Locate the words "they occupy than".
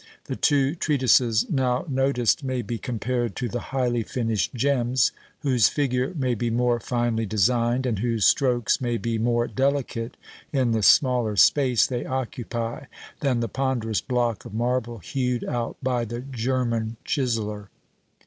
11.85-13.41